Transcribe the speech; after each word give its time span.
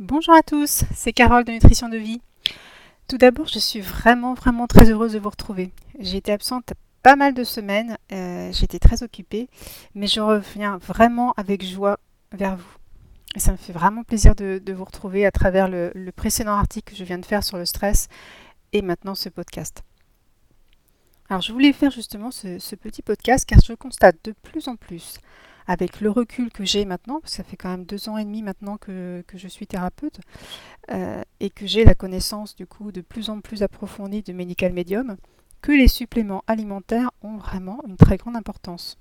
Bonjour 0.00 0.34
à 0.34 0.42
tous, 0.42 0.82
c'est 0.92 1.12
Carole 1.12 1.44
de 1.44 1.52
Nutrition 1.52 1.88
de 1.88 1.96
Vie. 1.96 2.20
Tout 3.06 3.16
d'abord, 3.16 3.46
je 3.46 3.60
suis 3.60 3.80
vraiment, 3.80 4.34
vraiment 4.34 4.66
très 4.66 4.90
heureuse 4.90 5.12
de 5.12 5.20
vous 5.20 5.30
retrouver. 5.30 5.70
J'ai 6.00 6.16
été 6.16 6.32
absente 6.32 6.72
pas 7.04 7.14
mal 7.14 7.32
de 7.32 7.44
semaines, 7.44 7.96
euh, 8.10 8.50
j'étais 8.50 8.80
très 8.80 9.04
occupée, 9.04 9.48
mais 9.94 10.08
je 10.08 10.20
reviens 10.20 10.78
vraiment 10.78 11.32
avec 11.36 11.64
joie 11.64 12.00
vers 12.32 12.56
vous. 12.56 12.76
Et 13.36 13.38
ça 13.38 13.52
me 13.52 13.56
fait 13.56 13.72
vraiment 13.72 14.02
plaisir 14.02 14.34
de, 14.34 14.60
vous 14.72 14.84
retrouver 14.84 15.26
à 15.26 15.30
travers 15.30 15.68
le, 15.68 15.92
précédent 16.10 16.58
article 16.58 16.92
que 16.92 16.98
je 16.98 17.04
viens 17.04 17.18
de 17.18 17.24
faire 17.24 17.44
sur 17.44 17.56
le 17.56 17.64
stress 17.64 18.08
et 18.72 18.82
maintenant 18.82 19.14
ce 19.14 19.28
podcast. 19.28 19.84
Alors 21.28 21.40
je 21.40 21.52
voulais 21.52 21.72
faire 21.72 21.92
justement 21.92 22.32
ce 22.32 22.74
petit 22.74 23.02
podcast 23.02 23.44
car 23.46 23.60
je 23.60 23.74
constate 23.74 24.16
de 24.24 24.32
plus 24.42 24.66
en 24.66 24.74
plus 24.74 25.18
avec 25.66 26.00
le 26.00 26.10
recul 26.10 26.50
que 26.50 26.64
j'ai 26.64 26.84
maintenant, 26.84 27.20
parce 27.20 27.32
que 27.32 27.36
ça 27.36 27.44
fait 27.44 27.56
quand 27.56 27.70
même 27.70 27.84
deux 27.84 28.08
ans 28.08 28.18
et 28.18 28.24
demi 28.24 28.42
maintenant 28.42 28.76
que, 28.76 29.24
je 29.34 29.48
suis 29.48 29.66
thérapeute, 29.66 30.20
euh, 30.90 31.22
et 31.40 31.50
que 31.50 31.66
j'ai 31.66 31.84
la 31.84 31.94
connaissance 31.94 32.54
du 32.54 32.66
coup 32.66 32.92
de 32.92 33.00
plus 33.00 33.30
en 33.30 33.40
plus 33.40 33.62
approfondie 33.62 34.22
de 34.22 34.32
Medical 34.32 34.72
Medium, 34.72 35.16
que 35.62 35.72
les 35.72 35.88
suppléments 35.88 36.44
alimentaires 36.46 37.10
ont 37.22 37.36
vraiment 37.36 37.80
une 37.86 37.96
très 37.96 38.16
grande 38.16 38.36
importance. 38.36 38.98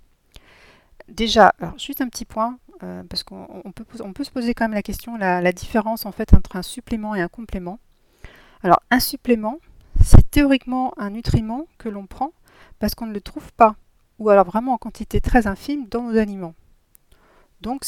Déjà, 1.10 1.54
alors 1.60 1.78
juste 1.78 2.00
un 2.00 2.08
petit 2.08 2.26
point, 2.26 2.58
euh, 2.82 3.04
parce 3.10 3.24
qu'on 3.24 3.74
peut, 3.76 4.24
se 4.24 4.32
poser 4.32 4.54
quand 4.54 4.66
même 4.66 4.74
la 4.74 4.82
question, 4.82 5.18
la, 5.18 5.42
la 5.42 5.52
différence 5.52 6.06
en 6.06 6.12
fait 6.12 6.34
entre 6.34 6.56
un 6.56 6.62
supplément 6.62 7.14
et 7.16 7.22
un 7.22 7.28
complément. 7.28 7.80
Alors 8.64 8.82
un 8.90 9.02
supplément, 9.02 9.60
c'est 10.02 10.30
théoriquement 10.32 10.94
un 10.98 11.10
nutriment 11.10 11.68
que 11.78 11.90
l'on 11.90 12.08
prend 12.08 12.32
parce 12.80 12.96
qu'on 12.96 13.06
ne 13.06 13.14
le 13.14 13.22
trouve 13.22 13.52
pas 13.54 13.76
ou 14.24 14.30
alors 14.30 14.46
vraiment 14.46 14.74
en 14.74 14.78
quantité 14.78 15.20
très 15.20 15.48
infime 15.48 15.88
dans 15.90 16.04
nos 16.04 16.18
aliments. 16.18 16.56
Donc 17.60 17.84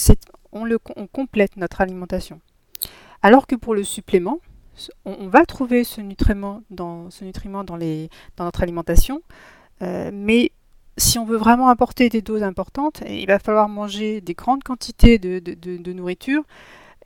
on, 0.52 1.08
complète 1.08 1.56
notre 1.58 1.82
alimentation. 1.82 2.40
Alors 3.22 3.48
que 3.48 3.56
pour 3.56 3.74
le 3.74 3.84
supplément, 3.84 4.40
on, 5.06 5.28
va 5.28 5.46
trouver 5.46 5.84
ce 5.84 6.02
nutriment 6.02 6.62
dans, 6.70 7.10
notre 8.40 8.64
alimentation, 8.64 9.22
euh, 9.82 10.12
mais 10.14 10.52
si 10.98 11.20
on 11.20 11.26
veut 11.26 11.38
vraiment 11.38 11.70
apporter 11.70 12.10
des 12.10 12.22
doses 12.22 12.44
importantes, 12.44 13.02
il 13.08 13.28
va 13.28 13.40
falloir 13.40 13.70
manger 13.70 14.20
des 14.22 14.34
grandes 14.34 14.64
quantités 14.64 15.18
de, 15.18 15.92
nourriture, 15.94 16.44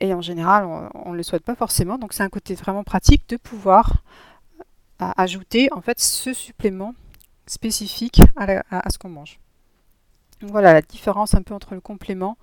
et 0.00 0.12
en 0.12 0.20
général, 0.20 0.66
on 0.94 1.12
ne 1.12 1.16
le 1.16 1.22
souhaite 1.22 1.44
pas 1.44 1.54
forcément. 1.54 1.98
Donc 1.98 2.12
c'est 2.14 2.22
un 2.22 2.28
côté 2.28 2.54
vraiment 2.54 2.84
pratique 2.84 3.28
de 3.28 3.36
pouvoir 3.36 4.02
euh, 5.02 5.10
ajouter 5.16 5.68
en 5.72 5.80
fait 5.80 6.00
ce 6.00 6.32
supplément 6.32 6.94
spécifique 7.46 8.20
à, 8.36 8.90
ce 8.90 8.98
qu'on 8.98 9.08
mange. 9.08 9.40
voilà 10.42 10.72
la 10.72 10.82
différence 10.82 11.34
un 11.34 11.42
peu 11.42 11.54
entre 11.54 11.74
le 11.74 11.80
complément 11.80 12.36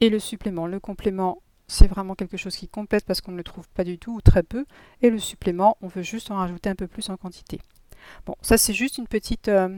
et 0.00 0.10
le 0.10 0.18
supplément. 0.18 0.66
Le 0.66 0.80
complément, 0.80 1.42
c'est 1.68 1.86
vraiment 1.86 2.14
quelque 2.14 2.36
chose 2.36 2.56
qui 2.56 2.68
complète 2.68 3.04
parce 3.04 3.20
qu'on 3.20 3.32
ne 3.32 3.36
le 3.36 3.44
trouve 3.44 3.68
pas 3.70 3.84
du 3.84 3.98
tout 3.98 4.14
ou 4.14 4.20
très 4.20 4.42
peu. 4.42 4.66
Et 5.02 5.10
le 5.10 5.18
supplément, 5.18 5.76
on 5.80 5.88
veut 5.88 6.02
juste 6.02 6.30
en 6.30 6.36
rajouter 6.36 6.68
un 6.68 6.74
peu 6.74 6.86
plus 6.86 7.08
en 7.10 7.16
quantité. 7.16 7.60
Bon, 8.24 8.34
ça 8.40 8.56
c'est 8.56 8.74
juste 8.74 8.98
une 8.98 9.08
petite, 9.08 9.48
euh, 9.48 9.68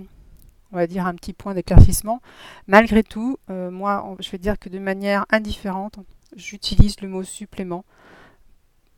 on 0.73 0.77
va 0.77 0.87
dire 0.87 1.07
un 1.07 1.15
petit 1.15 1.33
point 1.33 1.55
d'éclaircissement. 1.55 2.21
Malgré 2.67 3.03
tout, 3.03 3.39
euh, 3.51 3.71
moi, 3.71 4.17
je 4.21 4.31
vais 4.31 4.39
dire 4.39 4.59
que 4.59 4.69
de 4.69 4.79
manière 4.79 5.25
indifférente, 5.31 5.99
j'utilise 6.37 7.01
le 7.01 7.09
mot 7.09 7.23
supplément. 7.23 7.85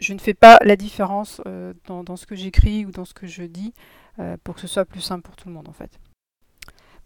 Je 0.00 0.14
ne 0.14 0.18
fais 0.18 0.34
pas 0.34 0.58
la 0.62 0.76
différence 0.76 1.40
euh, 1.46 1.74
dans, 1.86 2.16
ce 2.16 2.26
que 2.26 2.34
j'écris 2.34 2.86
ou 2.86 2.90
dans 2.90 3.04
ce 3.04 3.14
que 3.14 3.26
je 3.26 3.42
dis. 3.42 3.74
Euh, 4.18 4.36
pour 4.42 4.56
que 4.56 4.60
ce 4.60 4.66
soit 4.66 4.84
plus 4.84 5.00
simple 5.00 5.22
pour 5.22 5.36
tout 5.36 5.48
le 5.48 5.54
monde 5.54 5.68
en 5.68 5.72
fait. 5.72 5.98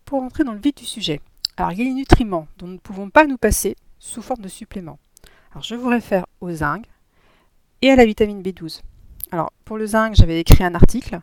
Pour 0.04 0.22
entrer 0.22 0.42
dans 0.42 0.52
le 0.52 0.58
vif 0.58 0.74
du 0.74 0.84
sujet, 0.84 1.20
alors 1.56 1.72
il 1.72 1.78
y 1.78 1.82
a 1.82 1.84
les 1.84 1.92
nutriments 1.92 2.48
dont 2.58 2.66
nous 2.66 2.74
ne 2.74 2.78
pouvons 2.78 3.10
pas 3.10 3.26
nous 3.26 3.36
passer 3.36 3.76
sous 3.98 4.22
forme 4.22 4.40
de 4.40 4.48
suppléments. 4.48 4.98
Je 5.60 5.74
vous 5.74 5.88
réfère 5.88 6.26
au 6.40 6.50
zinc 6.50 6.86
et 7.82 7.90
à 7.90 7.96
la 7.96 8.04
vitamine 8.04 8.42
B12. 8.42 8.80
Alors 9.30 9.52
pour 9.64 9.76
le 9.76 9.86
zinc, 9.86 10.14
j'avais 10.16 10.40
écrit 10.40 10.64
un 10.64 10.74
article 10.74 11.20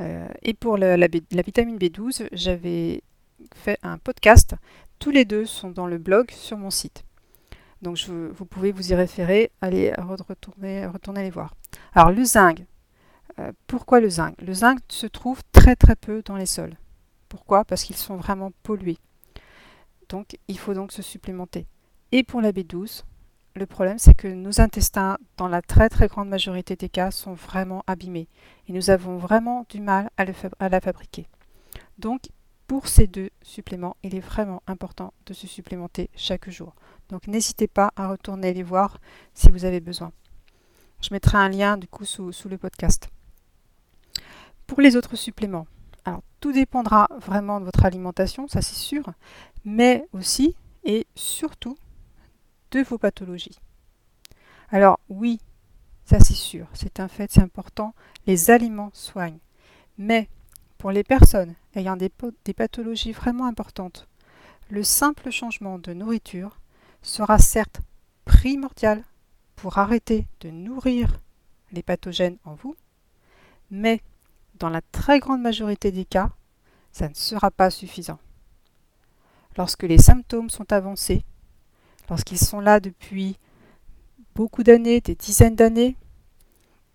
euh, 0.00 0.28
et 0.42 0.54
pour 0.54 0.76
la, 0.78 0.96
vitamine 1.08 1.76
B12, 1.76 2.28
j'avais 2.32 3.02
fait 3.54 3.78
un 3.82 3.98
podcast. 3.98 4.54
Tous 4.98 5.10
les 5.10 5.24
deux 5.24 5.44
sont 5.44 5.70
dans 5.70 5.86
le 5.86 5.98
blog 5.98 6.30
sur 6.30 6.56
mon 6.56 6.70
site. 6.70 7.04
Donc 7.86 8.04
vous 8.08 8.46
pouvez 8.46 8.72
vous 8.72 8.90
y 8.90 8.96
référer, 8.96 9.52
allez 9.60 9.92
retourner, 9.96 11.22
les 11.22 11.30
voir. 11.30 11.54
Alors 11.94 12.10
le 12.10 12.24
zinc, 12.24 12.64
euh, 13.38 13.52
pourquoi 13.68 14.00
le 14.00 14.08
zinc? 14.10 14.34
Le 14.42 14.52
zinc 14.52 14.80
se 14.88 15.06
trouve 15.06 15.40
très 15.52 15.76
très 15.76 15.94
peu 15.94 16.20
dans 16.24 16.34
les 16.34 16.46
sols. 16.46 16.74
Pourquoi? 17.28 17.64
Parce 17.64 17.84
qu'ils 17.84 17.94
sont 17.94 18.16
vraiment 18.16 18.50
pollués. 18.64 18.98
Donc 20.08 20.36
il 20.48 20.58
faut 20.58 20.74
donc 20.74 20.90
se 20.90 21.00
supplémenter. 21.00 21.68
Et 22.10 22.24
pour 22.24 22.40
la 22.40 22.50
B12, 22.50 23.04
le 23.54 23.66
problème 23.66 24.00
c'est 24.00 24.14
que 24.14 24.26
nos 24.26 24.60
intestins, 24.60 25.16
dans 25.36 25.46
la 25.46 25.62
très 25.62 25.88
très 25.88 26.08
grande 26.08 26.28
majorité 26.28 26.74
des 26.74 26.88
cas, 26.88 27.12
sont 27.12 27.34
vraiment 27.34 27.84
abîmés. 27.86 28.26
Et 28.66 28.72
nous 28.72 28.90
avons 28.90 29.16
vraiment 29.16 29.64
du 29.68 29.80
mal 29.80 30.10
à 30.16 30.68
la 30.68 30.80
fabriquer. 30.80 31.28
Donc 31.98 32.22
pour 32.66 32.88
ces 32.88 33.06
deux 33.06 33.30
suppléments, 33.42 33.96
il 34.02 34.16
est 34.16 34.20
vraiment 34.20 34.60
important 34.66 35.14
de 35.26 35.34
se 35.34 35.46
supplémenter 35.46 36.10
chaque 36.16 36.50
jour. 36.50 36.74
Donc 37.10 37.26
n'hésitez 37.26 37.68
pas 37.68 37.92
à 37.96 38.08
retourner 38.08 38.52
les 38.52 38.62
voir 38.62 38.98
si 39.34 39.50
vous 39.50 39.64
avez 39.64 39.80
besoin. 39.80 40.12
Je 41.00 41.12
mettrai 41.12 41.38
un 41.38 41.48
lien 41.48 41.76
du 41.76 41.86
coup 41.86 42.04
sous, 42.04 42.32
le 42.48 42.58
podcast. 42.58 43.08
Pour 44.66 44.80
les 44.80 44.96
autres 44.96 45.16
suppléments, 45.16 45.66
alors 46.04 46.22
tout 46.40 46.52
dépendra 46.52 47.08
vraiment 47.20 47.60
de 47.60 47.64
votre 47.64 47.84
alimentation, 47.84 48.48
ça 48.48 48.62
c'est 48.62 48.74
sûr, 48.74 49.04
mais 49.64 50.06
aussi 50.12 50.56
et 50.84 51.06
surtout 51.14 51.76
de 52.72 52.80
vos 52.80 52.98
pathologies. 52.98 53.58
Alors 54.70 54.98
oui, 55.08 55.40
ça 56.04 56.18
c'est 56.18 56.34
sûr, 56.34 56.66
c'est 56.72 56.98
un 56.98 57.08
fait, 57.08 57.30
c'est 57.30 57.42
important, 57.42 57.94
les 58.26 58.50
aliments 58.50 58.90
soignent. 58.92 59.38
Mais 59.98 60.28
pour 60.78 60.90
les 60.90 61.04
personnes 61.04 61.54
ayant 61.74 61.96
des 61.96 62.10
pathologies 62.54 63.12
vraiment 63.12 63.46
importantes, 63.46 64.08
le 64.68 64.82
simple 64.82 65.30
changement 65.30 65.78
de 65.78 65.92
nourriture 65.92 66.58
sera 67.06 67.38
certes 67.38 67.80
primordial 68.24 69.04
pour 69.54 69.78
arrêter 69.78 70.26
de 70.40 70.50
nourrir 70.50 71.20
les 71.72 71.82
pathogènes 71.82 72.38
en 72.44 72.54
vous, 72.54 72.76
mais 73.70 74.00
dans 74.58 74.68
la 74.68 74.80
très 74.80 75.20
grande 75.20 75.40
majorité 75.40 75.92
des 75.92 76.04
cas, 76.04 76.30
ça 76.92 77.08
ne 77.08 77.14
sera 77.14 77.50
pas 77.50 77.70
suffisant. 77.70 78.18
Lorsque 79.56 79.84
les 79.84 79.98
symptômes 79.98 80.50
sont 80.50 80.72
avancés, 80.72 81.24
lorsqu'ils 82.10 82.38
sont 82.38 82.60
là 82.60 82.80
depuis 82.80 83.38
beaucoup 84.34 84.62
d'années, 84.62 85.00
des 85.00 85.14
dizaines 85.14 85.56
d'années, 85.56 85.96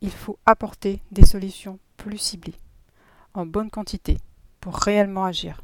il 0.02 0.12
faut 0.12 0.38
apporter 0.46 1.02
des 1.12 1.26
solutions 1.26 1.80
plus 1.98 2.18
ciblées, 2.18 2.60
en 3.34 3.46
bonne 3.46 3.70
quantité, 3.70 4.18
pour 4.60 4.76
réellement 4.76 5.24
agir. 5.26 5.62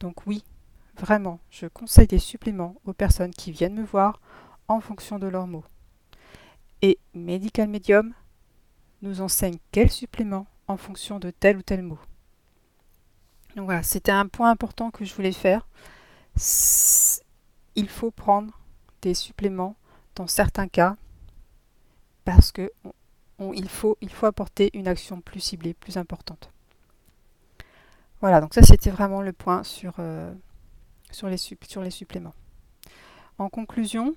Donc 0.00 0.26
oui, 0.26 0.44
vraiment, 0.98 1.40
je 1.50 1.66
conseille 1.66 2.06
des 2.06 2.18
suppléments 2.18 2.76
aux 2.84 2.92
personnes 2.92 3.32
qui 3.32 3.52
viennent 3.52 3.74
me 3.74 3.84
voir 3.84 4.20
en 4.68 4.80
fonction 4.80 5.18
de 5.18 5.26
leurs 5.26 5.46
mots. 5.46 5.64
Et 6.82 6.98
Medical 7.14 7.68
Medium 7.68 8.12
nous 9.02 9.20
enseigne 9.20 9.58
quels 9.72 9.90
suppléments 9.90 10.46
en 10.66 10.76
fonction 10.76 11.18
de 11.18 11.30
tel 11.30 11.56
ou 11.56 11.62
tel 11.62 11.82
mot. 11.82 11.98
Donc 13.56 13.66
voilà, 13.66 13.82
c'était 13.82 14.12
un 14.12 14.26
point 14.26 14.50
important 14.50 14.90
que 14.90 15.04
je 15.04 15.14
voulais 15.14 15.32
faire. 15.32 15.66
Il 17.74 17.88
faut 17.88 18.10
prendre 18.10 18.58
des 19.02 19.14
suppléments 19.14 19.76
dans 20.14 20.26
certains 20.26 20.68
cas 20.68 20.96
parce 22.24 22.52
que 22.52 22.70
faut 23.68 24.26
apporter 24.26 24.70
une 24.74 24.88
action 24.88 25.20
plus 25.20 25.40
ciblée, 25.40 25.74
plus 25.74 25.96
importante. 25.96 26.50
Voilà, 28.20 28.40
donc 28.40 28.52
ça 28.52 28.62
c'était 28.62 28.90
vraiment 28.90 29.22
le 29.22 29.32
point 29.32 29.62
sur, 29.62 29.94
euh, 30.00 30.34
sur, 31.10 31.28
les, 31.28 31.36
sur, 31.36 31.82
les, 31.82 31.90
suppléments. 31.90 32.34
En 33.38 33.48
conclusion, 33.48 34.14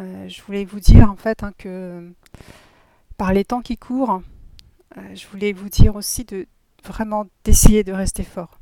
euh, 0.00 0.28
je 0.28 0.42
voulais 0.42 0.64
vous 0.64 0.80
dire 0.80 1.10
en 1.10 1.16
fait 1.16 1.42
hein, 1.42 1.52
que 1.58 2.12
par 3.16 3.32
les 3.32 3.44
temps 3.44 3.60
qui 3.60 3.76
courent, 3.76 4.22
euh, 4.96 5.14
je 5.14 5.26
voulais 5.28 5.52
vous 5.52 5.68
dire 5.68 5.96
aussi 5.96 6.24
de 6.24 6.46
vraiment 6.84 7.26
d'essayer 7.44 7.84
de 7.84 7.92
rester 7.92 8.24
fort. 8.24 8.58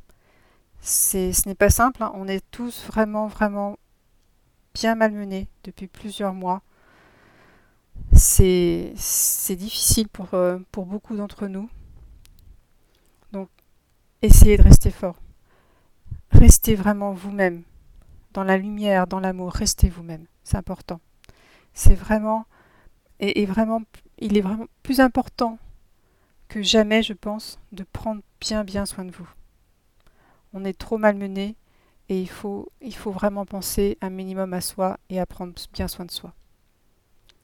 ce 0.81 1.47
n'est 1.47 1.55
pas 1.55 1.69
simple, 1.69 2.03
hein. 2.03 2.11
on 2.15 2.27
est 2.27 2.43
tous 2.51 2.85
vraiment, 2.85 3.27
vraiment 3.27 3.77
bien 4.73 4.95
malmenés 4.95 5.47
depuis 5.63 5.87
plusieurs 5.87 6.33
mois. 6.33 6.61
C'est 8.13 8.93
difficile 9.49 10.07
pour, 10.09 10.33
euh, 10.33 10.59
pour 10.71 10.85
beaucoup 10.85 11.15
d'entre 11.15 11.47
nous. 11.47 11.69
Donc, 13.31 13.49
essayez 14.21 14.57
de 14.57 14.63
rester 14.63 14.91
fort. 14.91 15.15
Restez 16.31 16.75
vraiment 16.75 17.13
vous-même. 17.13 17.63
Dans 18.33 18.43
la 18.43 18.57
lumière, 18.57 19.07
dans 19.07 19.19
l'amour, 19.19 19.51
restez 19.51 19.89
vous-même. 19.89 20.25
C'est 20.43 20.57
important. 20.57 21.01
C'est 21.73 21.95
vraiment, 21.95 22.45
et 23.19 23.45
vraiment, 23.45 23.81
il 24.19 24.37
est 24.37 24.41
vraiment 24.41 24.67
plus 24.83 24.99
important 24.99 25.57
que 26.51 26.61
jamais, 26.61 27.01
je 27.01 27.13
pense, 27.13 27.59
de 27.71 27.83
prendre 27.83 28.21
bien 28.41 28.65
bien 28.65 28.85
soin 28.85 29.05
de 29.05 29.11
vous. 29.11 29.29
On 30.53 30.65
est 30.65 30.77
trop 30.77 30.97
malmené 30.97 31.55
et 32.09 32.21
il 32.21 32.29
faut, 32.29 32.69
il 32.81 32.93
faut 32.93 33.11
vraiment 33.11 33.45
penser 33.45 33.97
un 34.01 34.09
minimum 34.09 34.53
à 34.53 34.59
soi 34.59 34.97
et 35.09 35.19
à 35.19 35.25
prendre 35.25 35.53
bien 35.71 35.87
soin 35.87 36.03
de 36.03 36.11
soi. 36.11 36.33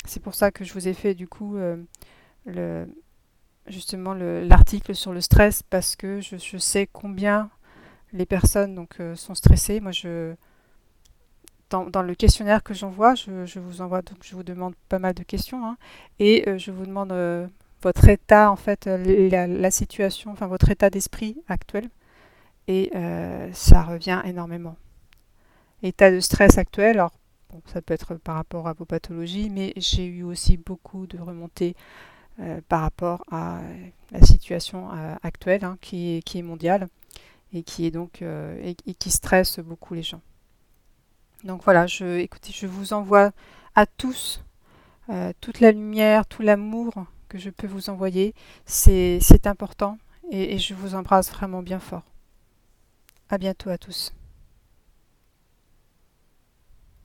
C'est 0.03 0.21
pour 0.21 0.35
ça 0.35 0.51
que 0.51 0.65
je 0.65 0.73
vous 0.73 0.89
ai 0.89 0.93
fait 0.93 1.13
du 1.13 1.27
coup 1.27 1.57
le, 2.45 2.87
justement 3.67 4.13
l'article 4.13 4.93
sur 4.93 5.13
le 5.13 5.21
stress 5.21 5.63
parce 5.63 5.95
que 5.95 6.19
je, 6.19 6.57
sais 6.57 6.87
combien 6.91 7.49
les 8.11 8.25
personnes 8.25 8.75
donc, 8.75 8.97
sont 9.15 9.35
stressées. 9.35 9.79
Moi, 9.79 9.91
je, 9.91 10.35
dans, 11.69 12.01
le 12.01 12.15
questionnaire 12.15 12.63
que 12.63 12.73
j'envoie, 12.73 13.15
je, 13.15 13.59
vous 13.59 13.81
envoie 13.81 14.01
donc 14.01 14.17
je 14.23 14.35
vous 14.35 14.43
demande 14.43 14.73
pas 14.89 14.99
mal 14.99 15.13
de 15.13 15.23
questions 15.23 15.65
hein, 15.65 15.77
et 16.19 16.45
je 16.57 16.71
vous 16.71 16.85
demande 16.85 17.13
votre 17.81 18.07
état 18.07 18.51
en 18.51 18.55
fait, 18.55 18.85
la, 18.85 19.47
la, 19.47 19.71
situation, 19.71 20.31
enfin 20.31 20.47
votre 20.47 20.69
état 20.69 20.89
d'esprit 20.89 21.37
actuel 21.47 21.89
et 22.67 22.91
ça 23.53 23.83
revient 23.83 24.21
énormément. 24.25 24.75
État 25.83 26.09
de 26.11 26.19
stress 26.19 26.57
actuel, 26.57 26.97
alors 26.97 27.13
bon, 27.51 27.61
ça 27.65 27.81
peut 27.81 27.93
être 27.93 28.15
par 28.15 28.35
rapport 28.35 28.67
à 28.67 28.73
vos 28.73 28.85
pathologies, 28.85 29.49
mais 29.49 29.73
j'ai 29.77 30.05
eu 30.05 30.23
aussi 30.23 30.57
beaucoup 30.57 31.05
de 31.05 31.19
remontées 31.19 31.75
euh, 32.39 32.61
par 32.69 32.81
rapport 32.81 33.23
à 33.31 33.61
la 34.11 34.21
situation 34.21 34.91
euh, 34.93 35.15
actuelle 35.23 35.65
hein, 35.65 35.75
qui, 35.81 36.17
est, 36.17 36.41
mondiale 36.43 36.87
et 37.51 37.63
qui 37.63 37.87
est 37.87 37.91
donc 37.91 38.21
euh, 38.21 38.61
et, 38.63 38.93
qui 38.93 39.09
stresse 39.09 39.57
beaucoup 39.57 39.95
les 39.95 40.03
gens. 40.03 40.21
Donc 41.43 41.63
voilà, 41.63 41.87
je, 41.87 42.17
écoutez, 42.19 42.51
je 42.53 42.67
vous 42.67 42.93
envoie 42.93 43.31
à 43.75 43.85
tous 43.85 44.43
toute 45.39 45.61
la 45.61 45.71
lumière, 45.71 46.25
tout 46.25 46.41
l'amour 46.41 46.93
que 47.29 47.37
je 47.37 47.49
peux 47.49 47.67
vous 47.67 47.89
envoyer. 47.89 48.33
C'est 48.65 49.45
important 49.45 49.97
et, 50.31 50.55
et 50.55 50.59
je 50.59 50.73
vous 50.73 50.95
embrasse 50.95 51.31
vraiment 51.31 51.61
bien 51.61 51.79
fort. 51.79 52.03
À 53.29 53.37
bientôt 53.37 53.69
à 53.69 53.77
tous. 53.77 54.16